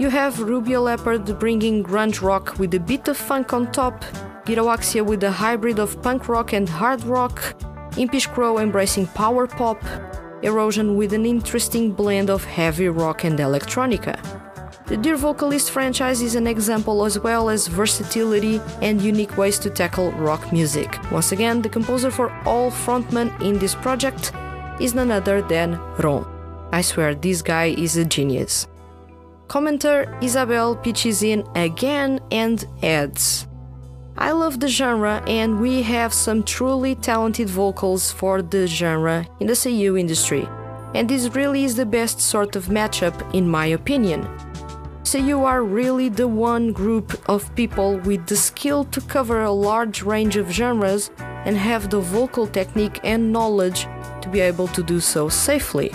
You 0.00 0.10
have 0.10 0.40
Ruby 0.40 0.76
Leopard 0.76 1.38
bringing 1.38 1.84
grunge 1.84 2.22
rock 2.22 2.58
with 2.58 2.74
a 2.74 2.80
bit 2.80 3.06
of 3.06 3.16
funk 3.16 3.52
on 3.52 3.70
top, 3.70 4.04
Gyroaxia 4.44 5.06
with 5.06 5.22
a 5.22 5.30
hybrid 5.30 5.78
of 5.78 6.02
punk 6.02 6.28
rock 6.28 6.52
and 6.52 6.68
hard 6.68 7.04
rock, 7.04 7.54
Impish 7.96 8.26
Crow 8.26 8.58
embracing 8.58 9.06
power 9.06 9.46
pop, 9.46 9.80
Erosion 10.42 10.96
with 10.96 11.12
an 11.12 11.24
interesting 11.24 11.92
blend 11.92 12.30
of 12.30 12.42
heavy 12.42 12.88
rock 12.88 13.22
and 13.22 13.38
electronica. 13.38 14.18
The 14.88 14.96
Dear 14.96 15.16
Vocalist 15.16 15.70
franchise 15.70 16.22
is 16.22 16.34
an 16.34 16.46
example 16.46 17.04
as 17.04 17.18
well 17.18 17.50
as 17.50 17.66
versatility 17.66 18.58
and 18.80 19.02
unique 19.02 19.36
ways 19.36 19.58
to 19.58 19.68
tackle 19.68 20.12
rock 20.12 20.50
music. 20.50 20.96
Once 21.12 21.30
again, 21.30 21.60
the 21.60 21.68
composer 21.68 22.10
for 22.10 22.32
all 22.46 22.70
frontmen 22.70 23.28
in 23.42 23.58
this 23.58 23.74
project 23.74 24.32
is 24.80 24.94
none 24.94 25.10
other 25.10 25.42
than 25.42 25.78
Ron. 25.98 26.24
I 26.72 26.80
swear, 26.80 27.14
this 27.14 27.42
guy 27.42 27.66
is 27.66 27.98
a 27.98 28.04
genius. 28.06 28.66
Commenter 29.46 30.06
Isabel 30.22 30.74
pitches 30.74 31.22
in 31.22 31.46
again 31.54 32.18
and 32.30 32.66
adds 32.82 33.46
I 34.16 34.32
love 34.32 34.58
the 34.58 34.68
genre, 34.68 35.22
and 35.26 35.60
we 35.60 35.82
have 35.82 36.14
some 36.14 36.42
truly 36.42 36.94
talented 36.94 37.50
vocals 37.50 38.10
for 38.10 38.40
the 38.40 38.66
genre 38.66 39.26
in 39.38 39.48
the 39.48 39.52
Seiyu 39.52 40.00
industry, 40.00 40.48
and 40.94 41.06
this 41.10 41.28
really 41.34 41.64
is 41.64 41.76
the 41.76 41.84
best 41.84 42.22
sort 42.22 42.56
of 42.56 42.68
matchup, 42.68 43.34
in 43.34 43.46
my 43.46 43.66
opinion. 43.66 44.26
Seiyu 45.08 45.42
are 45.42 45.62
really 45.62 46.10
the 46.10 46.28
one 46.28 46.70
group 46.70 47.18
of 47.30 47.54
people 47.54 47.96
with 48.00 48.26
the 48.26 48.36
skill 48.36 48.84
to 48.84 49.00
cover 49.00 49.40
a 49.40 49.50
large 49.50 50.02
range 50.02 50.36
of 50.36 50.52
genres 50.52 51.10
and 51.46 51.56
have 51.56 51.88
the 51.88 51.98
vocal 51.98 52.46
technique 52.46 53.00
and 53.04 53.32
knowledge 53.32 53.88
to 54.20 54.28
be 54.30 54.40
able 54.40 54.68
to 54.68 54.82
do 54.82 55.00
so 55.00 55.30
safely. 55.30 55.90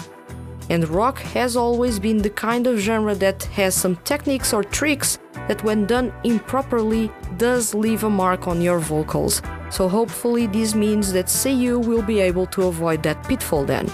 And 0.72 0.90
rock 0.90 1.20
has 1.38 1.56
always 1.56 2.00
been 2.00 2.24
the 2.24 2.32
kind 2.32 2.66
of 2.66 2.80
genre 2.80 3.14
that 3.14 3.44
has 3.54 3.76
some 3.76 3.98
techniques 3.98 4.52
or 4.52 4.64
tricks 4.64 5.20
that, 5.48 5.64
when 5.64 5.86
done 5.86 6.12
improperly, 6.24 7.12
does 7.38 7.76
leave 7.76 8.04
a 8.06 8.10
mark 8.10 8.48
on 8.48 8.64
your 8.64 8.80
vocals. 8.80 9.44
So, 9.70 9.88
hopefully, 9.88 10.48
this 10.48 10.74
means 10.74 11.14
that 11.14 11.28
Seiyu 11.28 11.86
will 11.86 12.02
be 12.02 12.20
able 12.20 12.48
to 12.48 12.64
avoid 12.64 13.04
that 13.04 13.28
pitfall 13.28 13.64
then. 13.64 13.92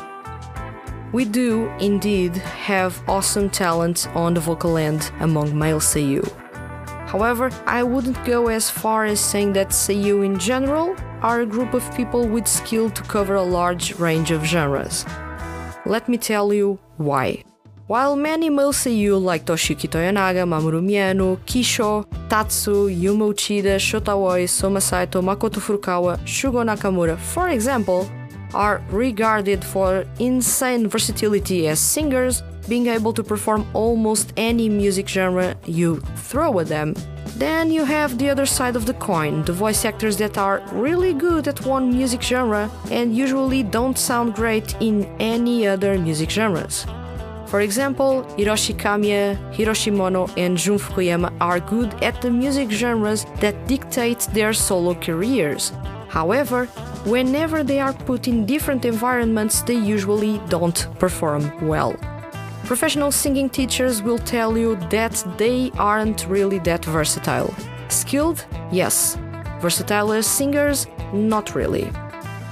We 1.12 1.25
do 1.25 1.72
indeed 1.80 2.36
have 2.38 3.01
awesome 3.08 3.50
talent 3.50 4.08
on 4.13 4.36
the 4.36 4.39
vocal 4.39 4.78
end 4.78 5.12
among 5.20 5.58
male 5.58 5.80
Seiyu. 5.80 6.24
However, 7.08 7.50
I 7.66 7.82
wouldn't 7.82 8.24
go 8.25 8.50
as 8.50 8.70
far 8.70 9.06
as 9.06 9.20
saying 9.20 9.54
that 9.54 9.70
Seiyu 9.70 10.24
in 10.24 10.38
general 10.38 10.96
are 11.24 11.42
a 11.42 11.48
group 11.48 11.74
of 11.74 11.84
people 11.96 12.28
with 12.28 12.48
skill 12.48 12.92
to 12.92 13.01
cover 13.04 13.34
a 13.34 13.42
large 13.42 13.96
range 13.96 14.30
of 14.30 14.46
genres. 14.46 15.04
Let 15.88 16.08
me 16.08 16.20
tell 16.20 16.54
you 16.54 16.78
why. 16.98 17.44
While 17.88 18.16
many 18.16 18.51
male 18.51 18.72
Seiyu 18.72 19.20
like 19.20 19.46
Toshiki 19.46 19.89
Toyonaga, 19.89 20.46
Mamoru 20.46 20.80
Miyano, 20.80 21.39
Kisho, 21.48 22.06
Tatsu, 22.30 22.88
Yuma 22.88 23.25
Uchida, 23.25 23.78
Shota 23.78 24.10
Aoi, 24.10 24.46
Soma 24.46 24.80
Saito, 24.80 25.24
Makoto 25.24 25.60
Furukawa, 25.60 26.20
Shugo 26.20 26.63
Nakamura, 26.63 27.18
for 27.18 27.50
example, 27.50 28.08
are 28.53 28.82
regarded 28.89 29.63
for 29.63 30.06
insane 30.20 30.88
versatility 30.88 31.68
as 31.68 31.79
singers, 31.79 32.44
being 32.68 32.88
able 32.88 33.13
to 33.13 33.24
perform 33.24 33.65
almost 33.74 34.34
any 34.38 34.70
music 34.70 35.08
genre 35.08 35.56
you 35.65 36.01
throw 36.15 36.60
at 36.60 36.68
them. 36.68 36.94
Then 37.38 37.72
you 37.72 37.86
have 37.86 38.18
the 38.18 38.29
other 38.29 38.46
side 38.46 38.75
of 38.75 38.86
the 38.86 38.94
coin, 38.96 39.44
the 39.46 39.53
voice 39.53 39.86
actors 39.86 40.18
that 40.18 40.38
are 40.38 40.62
really 40.72 41.13
good 41.13 41.48
at 41.48 41.65
one 41.65 41.89
music 41.89 42.22
genre 42.22 42.70
and 42.91 43.15
usually 43.15 43.63
don't 43.63 43.98
sound 43.98 44.36
great 44.36 44.75
in 44.82 45.06
any 45.20 45.65
other 45.65 45.98
music 45.98 46.29
genres. 46.29 46.86
For 47.48 47.62
example, 47.62 48.24
Hiroshi 48.38 48.75
Kamiya, 48.75 49.36
Hiro 49.53 49.74
Shimono, 49.74 50.32
and 50.38 50.56
Jun 50.56 50.77
Fukuyama 50.77 51.34
are 51.41 51.60
good 51.60 51.91
at 52.03 52.22
the 52.22 52.29
music 52.29 52.70
genres 52.70 53.25
that 53.39 53.68
dictate 53.68 54.20
their 54.34 54.53
solo 54.53 54.94
careers. 54.94 55.72
However, 56.10 56.68
whenever 57.06 57.63
they 57.63 57.79
are 57.79 57.94
put 57.94 58.27
in 58.27 58.46
different 58.46 58.86
environments, 58.86 59.62
they 59.62 59.75
usually 59.75 60.39
don't 60.50 60.88
perform 61.00 61.68
well. 61.68 61.96
Professional 62.65 63.12
singing 63.12 63.50
teachers 63.50 64.01
will 64.03 64.20
tell 64.20 64.58
you 64.58 64.75
that 64.89 65.24
they 65.38 65.72
aren't 65.77 66.27
really 66.27 66.60
that 66.60 66.86
versatile. 66.86 67.53
Skilled? 67.88 68.46
Yes. 68.72 69.18
Versatile 69.60 70.12
as 70.13 70.27
singers? 70.27 70.88
Not 71.12 71.56
really. 71.56 71.91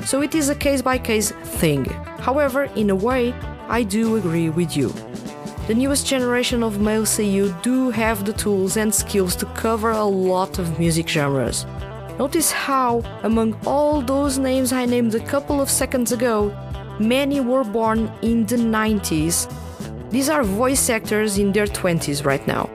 So 0.06 0.22
it 0.22 0.34
is 0.34 0.50
a 0.50 0.56
case 0.56 0.82
by 0.82 0.98
case 0.98 1.32
thing. 1.60 1.86
However, 2.20 2.64
in 2.76 2.90
a 2.90 2.96
way, 2.96 3.34
I 3.68 3.84
do 3.84 4.16
agree 4.16 4.50
with 4.50 4.76
you. 4.76 4.94
The 5.68 5.76
newest 5.76 6.08
generation 6.08 6.64
of 6.64 6.80
male 6.80 7.04
Seiyu 7.04 7.62
do 7.62 7.90
have 7.90 8.26
the 8.26 8.34
tools 8.34 8.78
and 8.78 8.94
skills 8.94 9.36
to 9.36 9.46
cover 9.48 9.92
a 9.92 10.04
lot 10.04 10.60
of 10.60 10.80
music 10.80 11.10
genres. 11.10 11.66
Notice 12.20 12.52
how, 12.52 13.04
among 13.22 13.54
all 13.66 14.02
those 14.02 14.40
names 14.40 14.74
I 14.74 14.86
named 14.86 15.14
a 15.14 15.20
couple 15.20 15.62
of 15.62 15.70
seconds 15.70 16.12
ago, 16.12 16.52
many 17.00 17.40
were 17.42 17.64
born 17.64 18.12
in 18.24 18.44
the 18.48 18.56
90s. 18.56 19.48
These 20.10 20.28
are 20.28 20.44
voice 20.44 20.90
actors 20.90 21.38
in 21.38 21.52
their 21.52 21.68
20s 21.68 22.26
right 22.26 22.46
now. 22.48 22.70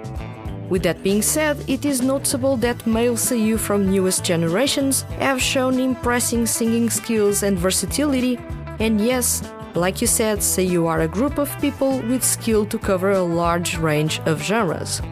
With 0.69 0.85
that 0.85 1.03
being 1.03 1.23
said, 1.23 1.59
it 1.69 1.85
is 1.85 2.03
noticeable 2.03 2.57
that 2.59 2.87
male 2.87 3.17
Seiyu 3.17 3.59
from 3.59 3.91
newest 3.91 4.25
generations 4.25 5.03
have 5.19 5.43
shown 5.43 5.81
impressive 5.81 6.49
singing 6.49 6.89
skills 6.89 7.43
and 7.43 7.59
versatility, 7.59 8.39
and 8.79 9.01
yes, 9.01 9.43
like 9.75 10.01
you 10.01 10.07
said, 10.07 10.39
Seiyu 10.39 10.87
are 10.87 11.01
a 11.01 11.09
group 11.09 11.39
of 11.39 11.61
people 11.61 12.01
with 12.03 12.23
skill 12.23 12.65
to 12.67 12.79
cover 12.79 13.11
a 13.11 13.23
large 13.23 13.77
range 13.77 14.21
of 14.21 14.41
genres 14.41 15.03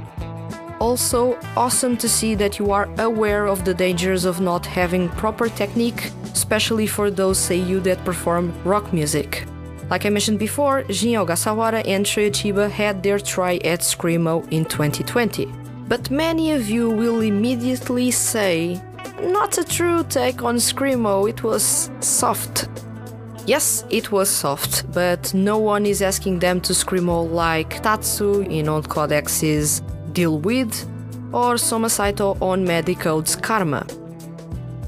also 0.80 1.38
awesome 1.56 1.96
to 1.98 2.08
see 2.08 2.34
that 2.34 2.58
you 2.58 2.72
are 2.72 2.88
aware 2.98 3.46
of 3.46 3.64
the 3.64 3.74
dangers 3.74 4.24
of 4.24 4.40
not 4.40 4.66
having 4.66 5.08
proper 5.10 5.48
technique, 5.48 6.10
especially 6.32 6.86
for 6.86 7.10
those 7.10 7.38
Seiyu 7.38 7.82
that 7.84 8.04
perform 8.04 8.52
rock 8.64 8.92
music. 8.92 9.46
Like 9.90 10.06
I 10.06 10.10
mentioned 10.10 10.38
before, 10.38 10.84
Jin 10.84 11.14
Ogasawara 11.14 11.86
and 11.86 12.06
Shoya 12.06 12.30
Chiba 12.30 12.70
had 12.70 13.02
their 13.02 13.18
try 13.18 13.56
at 13.56 13.80
Screamo 13.80 14.50
in 14.50 14.64
2020. 14.64 15.46
But 15.88 16.10
many 16.10 16.52
of 16.52 16.70
you 16.70 16.90
will 16.90 17.20
immediately 17.20 18.10
say, 18.10 18.80
not 19.20 19.58
a 19.58 19.64
true 19.64 20.04
take 20.04 20.42
on 20.44 20.56
Screamo, 20.56 21.28
it 21.28 21.42
was 21.42 21.90
soft. 22.00 22.68
Yes, 23.46 23.84
it 23.90 24.12
was 24.12 24.30
soft, 24.30 24.90
but 24.92 25.34
no 25.34 25.58
one 25.58 25.84
is 25.84 26.02
asking 26.02 26.38
them 26.38 26.60
to 26.60 26.72
screamo 26.72 27.28
like 27.32 27.82
Tatsu 27.82 28.42
in 28.42 28.68
Old 28.68 28.88
Codex's 28.88 29.82
Deal 30.20 30.38
With, 30.38 30.74
or 31.32 31.56
Soma 31.56 31.88
Saito 31.88 32.36
on 32.42 32.62
Medicode's 32.62 33.34
Karma. 33.34 33.86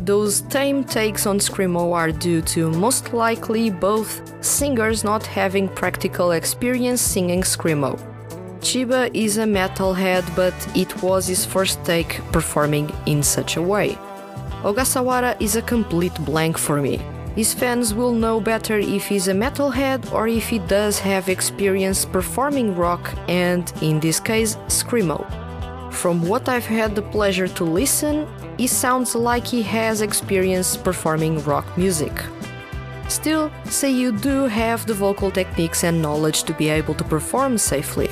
Those 0.02 0.42
tame 0.42 0.84
takes 0.84 1.24
on 1.26 1.38
Screamo 1.38 1.94
are 1.94 2.12
due 2.12 2.42
to 2.54 2.70
most 2.70 3.14
likely 3.14 3.70
both 3.70 4.10
singers 4.44 5.04
not 5.04 5.24
having 5.24 5.68
practical 5.70 6.32
experience 6.32 7.00
singing 7.00 7.40
Screamo. 7.40 7.98
Chiba 8.60 9.10
is 9.14 9.38
a 9.38 9.44
metalhead, 9.44 10.24
but 10.36 10.54
it 10.76 11.02
was 11.02 11.28
his 11.28 11.46
first 11.46 11.82
take 11.82 12.20
performing 12.30 12.92
in 13.06 13.22
such 13.22 13.56
a 13.56 13.62
way. 13.62 13.96
Ogasawara 14.64 15.40
is 15.40 15.56
a 15.56 15.62
complete 15.62 16.16
blank 16.26 16.58
for 16.58 16.82
me. 16.82 17.00
His 17.34 17.54
fans 17.54 17.94
will 17.94 18.12
know 18.12 18.40
better 18.40 18.78
if 18.78 19.06
he's 19.06 19.28
a 19.28 19.32
metalhead 19.32 20.12
or 20.12 20.28
if 20.28 20.48
he 20.48 20.58
does 20.58 20.98
have 20.98 21.30
experience 21.30 22.04
performing 22.04 22.76
rock 22.76 23.14
and, 23.26 23.72
in 23.80 24.00
this 24.00 24.20
case, 24.20 24.56
Screamo. 24.66 25.24
From 25.92 26.20
what 26.28 26.48
I've 26.48 26.66
had 26.66 26.94
the 26.94 27.02
pleasure 27.02 27.48
to 27.48 27.64
listen, 27.64 28.26
he 28.58 28.66
sounds 28.66 29.14
like 29.14 29.46
he 29.46 29.62
has 29.62 30.02
experience 30.02 30.76
performing 30.76 31.42
rock 31.44 31.66
music. 31.78 32.12
Still, 33.08 33.50
say 33.64 33.90
you 33.90 34.12
do 34.12 34.44
have 34.44 34.86
the 34.86 34.94
vocal 34.94 35.30
techniques 35.30 35.84
and 35.84 36.02
knowledge 36.02 36.44
to 36.44 36.52
be 36.52 36.68
able 36.68 36.94
to 36.94 37.04
perform 37.04 37.56
safely. 37.56 38.08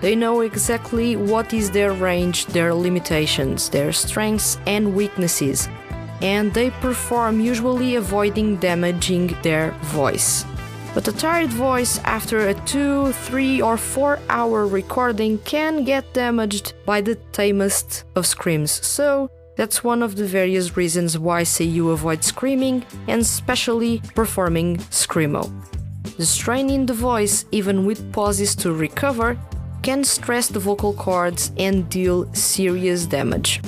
They 0.00 0.16
know 0.16 0.40
exactly 0.40 1.16
what 1.16 1.54
is 1.54 1.70
their 1.70 1.92
range, 1.92 2.46
their 2.46 2.74
limitations, 2.74 3.70
their 3.70 3.92
strengths 3.92 4.58
and 4.66 4.94
weaknesses, 4.94 5.68
and 6.24 6.54
they 6.54 6.70
perform 6.70 7.38
usually 7.38 7.96
avoiding 7.96 8.56
damaging 8.56 9.36
their 9.42 9.72
voice. 9.92 10.46
But 10.94 11.06
a 11.06 11.12
tired 11.12 11.50
voice 11.50 11.98
after 12.04 12.48
a 12.48 12.54
2, 12.54 13.12
3 13.12 13.60
or 13.60 13.76
4 13.76 14.18
hour 14.30 14.66
recording 14.66 15.38
can 15.38 15.84
get 15.84 16.14
damaged 16.14 16.72
by 16.86 17.02
the 17.02 17.16
tamest 17.32 18.04
of 18.16 18.26
screams, 18.26 18.70
so 18.70 19.28
that's 19.56 19.84
one 19.84 20.02
of 20.02 20.16
the 20.16 20.24
various 20.24 20.76
reasons 20.78 21.18
why 21.18 21.42
Seiyu 21.42 21.92
avoid 21.92 22.24
screaming 22.24 22.86
and 23.06 23.20
especially 23.20 24.00
performing 24.14 24.78
screamo. 24.90 25.52
The 26.16 26.24
strain 26.24 26.70
in 26.70 26.86
the 26.86 26.94
voice, 26.94 27.44
even 27.52 27.84
with 27.84 28.12
pauses 28.12 28.54
to 28.56 28.72
recover, 28.72 29.36
can 29.82 30.04
stress 30.04 30.48
the 30.48 30.58
vocal 30.58 30.94
cords 30.94 31.52
and 31.58 31.88
deal 31.90 32.32
serious 32.32 33.04
damage 33.04 33.60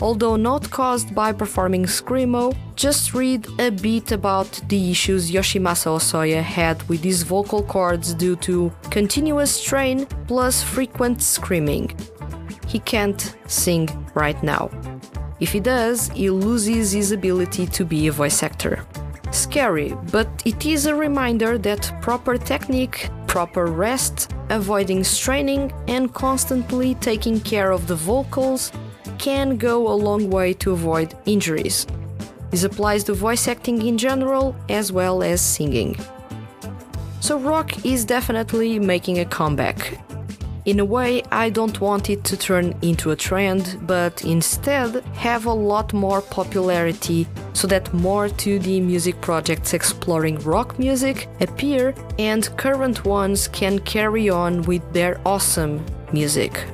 although 0.00 0.36
not 0.36 0.70
caused 0.70 1.14
by 1.14 1.32
performing 1.32 1.84
Screamo, 1.84 2.54
just 2.74 3.14
read 3.14 3.46
a 3.58 3.70
bit 3.70 4.12
about 4.12 4.50
the 4.68 4.90
issues 4.90 5.30
Yoshimasa 5.30 5.96
Hosoya 5.96 6.42
had 6.42 6.82
with 6.88 7.02
his 7.02 7.22
vocal 7.22 7.62
cords 7.62 8.14
due 8.14 8.36
to 8.36 8.72
continuous 8.90 9.52
strain 9.52 10.06
plus 10.26 10.62
frequent 10.62 11.22
screaming. 11.22 11.94
He 12.66 12.78
can't 12.80 13.36
sing 13.46 13.88
right 14.14 14.40
now. 14.42 14.70
If 15.40 15.52
he 15.52 15.60
does, 15.60 16.08
he 16.08 16.30
loses 16.30 16.92
his 16.92 17.12
ability 17.12 17.66
to 17.66 17.84
be 17.84 18.06
a 18.06 18.12
voice 18.12 18.42
actor. 18.42 18.84
Scary, 19.30 19.94
but 20.12 20.28
it 20.44 20.64
is 20.64 20.86
a 20.86 20.94
reminder 20.94 21.58
that 21.58 21.92
proper 22.00 22.38
technique, 22.38 23.10
proper 23.26 23.66
rest, 23.66 24.32
avoiding 24.48 25.04
straining, 25.04 25.72
and 25.88 26.14
constantly 26.14 26.94
taking 26.96 27.40
care 27.40 27.70
of 27.70 27.86
the 27.86 27.96
vocals 27.96 28.72
can 29.18 29.56
go 29.56 29.88
a 29.88 29.94
long 29.94 30.30
way 30.30 30.52
to 30.54 30.72
avoid 30.72 31.14
injuries. 31.26 31.86
This 32.50 32.64
applies 32.64 33.04
to 33.04 33.14
voice 33.14 33.48
acting 33.48 33.82
in 33.82 33.98
general 33.98 34.56
as 34.68 34.92
well 34.92 35.22
as 35.22 35.40
singing. 35.40 35.96
So, 37.20 37.38
rock 37.38 37.84
is 37.84 38.04
definitely 38.04 38.78
making 38.78 39.18
a 39.18 39.24
comeback. 39.24 39.98
In 40.66 40.80
a 40.80 40.84
way, 40.84 41.22
I 41.30 41.50
don't 41.50 41.80
want 41.80 42.10
it 42.10 42.24
to 42.24 42.36
turn 42.36 42.74
into 42.82 43.12
a 43.12 43.16
trend, 43.16 43.78
but 43.86 44.24
instead 44.24 45.04
have 45.14 45.46
a 45.46 45.52
lot 45.52 45.92
more 45.92 46.20
popularity 46.20 47.28
so 47.52 47.68
that 47.68 47.94
more 47.94 48.28
2D 48.28 48.82
music 48.82 49.20
projects 49.20 49.74
exploring 49.74 50.40
rock 50.40 50.76
music 50.76 51.28
appear 51.40 51.94
and 52.18 52.50
current 52.56 53.04
ones 53.04 53.46
can 53.46 53.78
carry 53.78 54.28
on 54.28 54.62
with 54.62 54.82
their 54.92 55.20
awesome 55.24 55.84
music. 56.12 56.64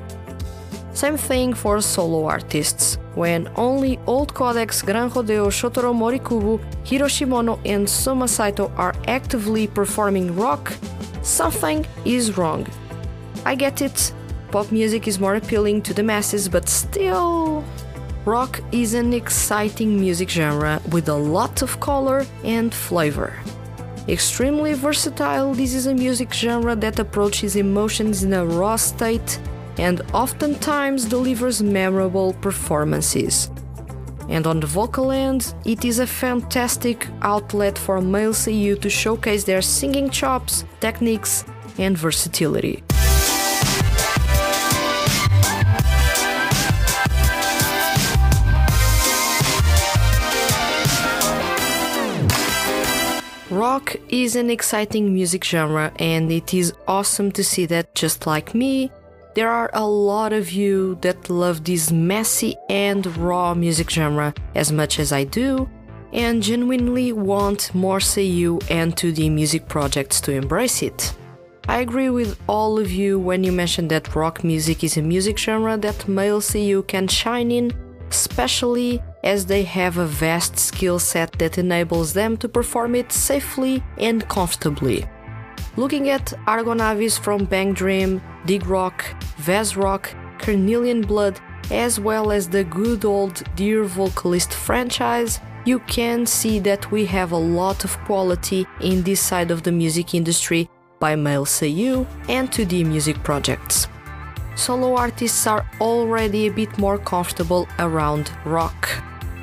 Same 0.95 1.17
thing 1.17 1.55
for 1.55 1.81
solo 1.81 2.27
artists. 2.27 2.99
When 3.15 3.49
only 3.57 3.99
Old 4.07 4.35
Codex, 4.35 4.83
Gran 4.83 5.09
Rodeo, 5.09 5.49
Shotaro 5.49 5.95
Morikubo, 5.95 6.61
Hiro 6.85 7.07
Shimono, 7.07 7.59
and 7.65 7.89
Soma 7.89 8.29
Saito 8.29 8.71
are 8.77 8.95
actively 9.07 9.67
performing 9.67 10.37
rock, 10.37 10.73
something 11.23 11.87
is 12.05 12.37
wrong. 12.37 12.67
I 13.45 13.55
get 13.55 13.81
it, 13.81 14.13
pop 14.51 14.71
music 14.71 15.09
is 15.09 15.19
more 15.19 15.37
appealing 15.37 15.83
to 15.83 15.95
the 15.95 16.03
masses, 16.03 16.49
but 16.49 16.69
still. 16.69 17.65
Rock 18.25 18.61
is 18.71 18.95
an 18.95 19.13
exciting 19.13 19.99
music 19.99 20.29
genre 20.29 20.81
with 20.93 21.09
a 21.09 21.15
lot 21.15 21.63
of 21.63 21.81
color 21.81 22.25
and 22.45 22.73
flavor. 22.73 23.35
Extremely 24.09 24.75
versatile, 24.75 25.55
this 25.55 25.75
is 25.75 25.87
a 25.87 25.95
music 25.95 26.33
genre 26.33 26.77
that 26.77 26.99
approaches 26.99 27.57
emotions 27.57 28.25
in 28.25 28.33
a 28.33 28.45
raw 28.45 28.77
state 28.77 29.41
and 29.79 30.03
oftentimes 30.13 31.05
delivers 31.07 31.63
memorable 31.63 32.35
performances. 32.35 33.51
And 34.29 34.47
on 34.47 34.61
the 34.61 34.67
vocal 34.67 35.11
end, 35.11 35.55
it 35.65 35.85
is 35.85 35.99
a 35.99 36.07
fantastic 36.07 37.07
outlet 37.23 37.77
for 37.77 38.01
male 38.01 38.33
Seiyu 38.33 38.81
to 38.81 38.89
showcase 38.89 39.45
their 39.45 39.63
singing 39.63 40.11
chops, 40.11 40.65
techniques, 40.81 41.45
and 41.79 41.99
versatility. 41.99 42.83
Rock 53.51 53.97
is 54.09 54.35
an 54.35 54.49
exciting 54.49 55.13
music 55.13 55.45
genre, 55.45 55.93
and 55.97 56.33
it 56.33 56.55
is 56.55 56.73
awesome 56.89 57.31
to 57.33 57.45
see 57.45 57.67
that, 57.67 57.95
just 57.95 58.27
like 58.27 58.55
me, 58.55 58.91
there 59.35 59.51
are 59.51 59.71
a 59.73 59.87
lot 59.87 60.33
of 60.33 60.51
you 60.51 60.99
that 61.01 61.31
love 61.31 61.65
this 61.65 61.91
messy 61.91 62.57
and 62.69 63.07
raw 63.17 63.55
music 63.55 63.91
genre 63.91 64.35
as 64.55 64.71
much 64.71 64.99
as 64.99 65.13
I 65.13 65.25
do, 65.25 65.69
and 66.13 66.43
genuinely 66.43 67.13
want 67.13 67.75
more 67.75 67.99
Seiyu 67.99 68.63
and 68.71 68.95
2D 68.95 69.31
music 69.31 69.69
projects 69.69 70.21
to 70.23 70.33
embrace 70.33 70.83
it. 70.83 71.15
I 71.69 71.79
agree 71.81 72.11
with 72.11 72.39
all 72.49 72.79
of 72.79 72.91
you 72.91 73.19
when 73.19 73.45
you 73.45 73.53
mention 73.53 73.89
that 73.89 74.15
rock 74.15 74.43
music 74.43 74.83
is 74.83 74.97
a 74.97 75.03
music 75.03 75.39
genre 75.39 75.77
that 75.79 76.09
male 76.09 76.41
Seiyu 76.41 76.87
can 76.87 77.09
shine 77.09 77.51
in, 77.51 77.73
especially 78.11 79.01
as 79.23 79.47
they 79.47 79.63
have 79.63 79.97
a 79.97 80.07
vast 80.07 80.59
skill 80.59 80.99
set 80.99 81.33
that 81.39 81.59
enables 81.59 82.13
them 82.13 82.37
to 82.39 82.49
perform 82.49 82.95
it 82.95 83.13
safely 83.13 83.83
and 83.99 84.29
comfortably. 84.29 85.07
Looking 85.77 86.11
at 86.11 86.27
Argonavis 86.47 87.19
from 87.19 87.47
Bang 87.47 87.73
Dream, 87.73 88.21
Dig 88.45 88.67
Rock, 88.67 89.05
Vaz 89.39 89.75
Rock, 89.75 90.15
Carnelian 90.39 91.01
Blood, 91.01 91.41
as 91.71 91.99
well 91.99 92.31
as 92.31 92.47
the 92.47 92.65
good 92.65 93.07
old 93.07 93.43
Dear 93.57 93.85
Vocalist 93.85 94.53
franchise, 94.53 95.41
you 95.65 95.79
can 95.81 96.27
see 96.27 96.59
that 96.59 96.91
we 96.91 97.07
have 97.07 97.33
a 97.33 97.37
lot 97.37 97.85
of 97.85 97.97
quality 98.01 98.67
in 98.83 99.03
this 99.03 99.23
side 99.23 99.51
of 99.51 99.63
the 99.63 99.73
music 99.73 100.15
industry 100.15 100.69
by 101.01 101.17
male 101.17 101.47
Seiyu 101.47 102.07
and 102.29 102.51
2D 102.51 102.85
music 102.85 103.23
projects. 103.23 103.89
Solo 104.57 104.95
artists 104.95 105.47
are 105.47 105.65
already 105.81 106.49
a 106.49 106.53
bit 106.53 106.77
more 106.77 106.99
comfortable 106.99 107.67
around 107.79 108.31
rock. 108.45 108.91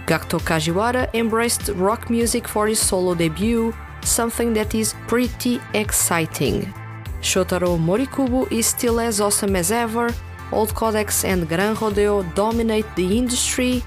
Gakuto 0.06 0.40
Kajiwara 0.40 1.12
embraced 1.16 1.70
rock 1.70 2.12
music 2.12 2.48
for 2.48 2.68
his 2.68 2.80
solo 2.80 3.16
debut 3.16 3.74
something 4.04 4.54
that 4.54 4.76
is 4.76 4.96
pretty 5.08 5.60
exciting. 5.74 6.74
Shotaro 7.22 7.78
Morikubo 7.78 8.52
is 8.52 8.68
still 8.68 9.00
as 9.00 9.20
awesome 9.20 9.56
as 9.56 9.72
ever, 9.72 10.14
Old 10.52 10.74
Codex 10.74 11.26
and 11.26 11.48
Gran 11.48 11.76
Rodeo 11.76 12.24
dominate 12.34 12.96
the 12.96 13.18
industry, 13.18 13.84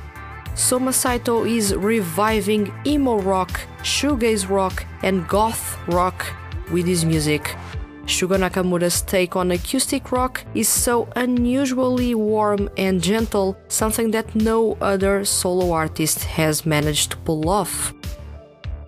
Soma 0.54 0.92
Saito 0.92 1.44
is 1.44 1.74
reviving 1.74 2.72
emo 2.86 3.18
rock, 3.18 3.60
shoegaze 3.82 4.48
rock, 4.48 4.84
and 5.02 5.26
goth 5.26 5.78
rock 5.88 6.26
with 6.70 6.86
his 6.86 7.04
music. 7.04 7.56
Shugo 8.04 8.36
Nakamura's 8.36 9.00
take 9.00 9.34
on 9.34 9.50
acoustic 9.52 10.12
rock 10.12 10.44
is 10.54 10.68
so 10.68 11.08
unusually 11.16 12.14
warm 12.14 12.68
and 12.76 13.02
gentle, 13.02 13.56
something 13.68 14.10
that 14.10 14.34
no 14.34 14.76
other 14.80 15.24
solo 15.24 15.72
artist 15.72 16.24
has 16.24 16.66
managed 16.66 17.12
to 17.12 17.16
pull 17.18 17.48
off. 17.48 17.94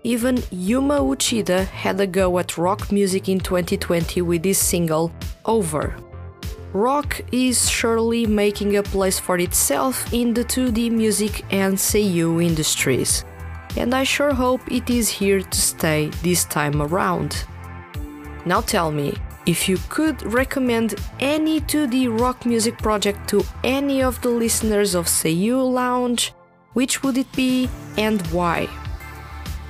Even 0.07 0.43
Yuma 0.51 1.01
Uchida 1.01 1.65
had 1.65 1.99
a 1.99 2.07
go 2.07 2.39
at 2.39 2.59
rock 2.59 2.93
music 2.93 3.31
in 3.31 3.41
2020 3.41 4.21
with 4.21 4.45
his 4.45 4.59
single 4.59 5.11
Over. 5.47 5.97
Rock 6.75 7.23
is 7.33 7.71
surely 7.71 8.27
making 8.27 8.77
a 8.77 8.83
place 8.83 9.19
for 9.19 9.39
itself 9.39 10.13
in 10.13 10.35
the 10.35 10.45
2D 10.45 10.91
music 10.91 11.43
and 11.51 11.75
Seiyu 11.75 12.45
industries, 12.45 13.25
and 13.79 13.95
I 13.95 14.05
sure 14.05 14.35
hope 14.35 14.61
it 14.71 14.91
is 14.91 15.09
here 15.09 15.41
to 15.41 15.61
stay 15.61 16.11
this 16.23 16.45
time 16.45 16.83
around. 16.83 17.47
Now 18.45 18.61
tell 18.61 18.93
me, 18.93 19.15
If 19.47 19.69
you 19.69 19.79
could 19.91 20.23
recommend 20.23 20.95
any 21.21 21.61
2D 21.61 22.09
rock 22.19 22.47
music 22.47 22.79
project 22.79 23.29
to 23.29 23.45
any 23.63 24.03
of 24.03 24.21
the 24.23 24.31
listeners 24.31 24.95
of 24.95 25.07
Seiyu 25.07 25.61
Lounge, 25.71 26.33
which 26.73 27.03
would 27.03 27.19
it 27.19 27.31
be 27.33 27.69
and 27.99 28.21
why? 28.29 28.69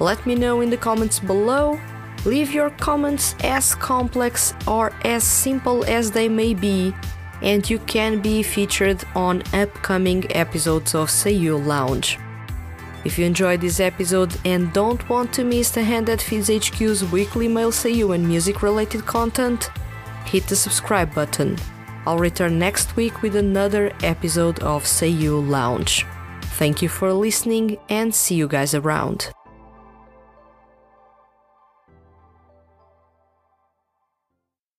Let 0.01 0.27
me 0.27 0.35
know 0.35 0.61
in 0.61 0.71
the 0.71 0.77
comments 0.77 1.21
below. 1.21 1.79
Leave 2.25 2.53
your 2.53 2.71
comments 2.71 3.35
as 3.45 3.75
complex 3.75 4.55
or 4.67 4.93
as 5.05 5.23
simple 5.23 5.85
as 5.85 6.11
they 6.11 6.29
may 6.29 6.55
be, 6.55 6.95
and 7.43 7.69
you 7.69 7.79
can 7.81 8.21
be 8.21 8.43
featured 8.43 9.05
on 9.15 9.43
upcoming 9.53 10.25
episodes 10.35 10.95
of 10.95 11.09
Seiyu 11.09 11.65
Lounge. 11.65 12.19
If 13.05 13.19
you 13.19 13.27
enjoyed 13.27 13.61
this 13.61 13.81
episode 13.81 14.35
and 14.47 14.73
don't 14.73 15.07
want 15.11 15.35
to 15.35 15.45
miss 15.45 15.71
the 15.71 15.85
Hand 15.85 16.07
That 16.07 16.23
Feeds 16.23 16.49
HQ's 16.49 17.05
weekly 17.05 17.49
male 17.49 17.71
Seiyu 17.71 18.15
and 18.15 18.27
music 18.27 18.63
related 18.63 19.05
content, 19.05 19.71
hit 20.25 20.47
the 20.47 20.57
subscribe 20.57 21.15
button. 21.15 21.59
I'll 22.07 22.19
return 22.19 22.59
next 22.59 22.97
week 22.97 23.21
with 23.21 23.37
another 23.37 23.93
episode 24.03 24.59
of 24.61 24.85
Seiyu 24.85 25.47
Lounge. 25.47 26.07
Thank 26.59 26.81
you 26.81 26.89
for 26.89 27.13
listening 27.13 27.77
and 27.91 28.15
see 28.15 28.37
you 28.37 28.49
guys 28.49 28.75
around. 28.75 29.31